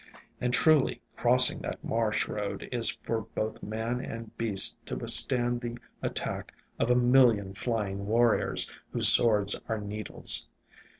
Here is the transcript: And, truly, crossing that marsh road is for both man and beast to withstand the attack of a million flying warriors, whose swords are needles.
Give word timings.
And, 0.39 0.51
truly, 0.51 0.99
crossing 1.15 1.59
that 1.59 1.83
marsh 1.83 2.27
road 2.27 2.67
is 2.71 2.97
for 3.03 3.21
both 3.35 3.61
man 3.61 3.99
and 4.01 4.35
beast 4.35 4.83
to 4.87 4.95
withstand 4.95 5.61
the 5.61 5.77
attack 6.01 6.55
of 6.79 6.89
a 6.89 6.95
million 6.95 7.53
flying 7.53 8.07
warriors, 8.07 8.67
whose 8.89 9.09
swords 9.09 9.55
are 9.69 9.77
needles. 9.77 10.47